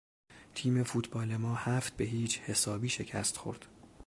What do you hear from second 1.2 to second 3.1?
ما هفت به هیچ حسابی